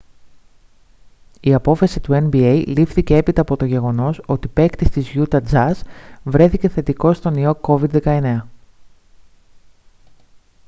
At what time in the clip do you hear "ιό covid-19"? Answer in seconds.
7.35-8.39